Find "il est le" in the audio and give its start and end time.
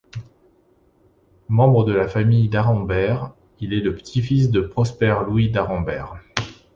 3.59-3.93